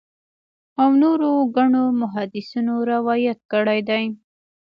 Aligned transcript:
او 0.81 0.89
نورو 1.01 1.31
ګڼو 1.55 1.85
محدِّثينو 2.01 2.75
روايت 2.91 3.39
کړی 3.51 3.79
دی 3.89 4.05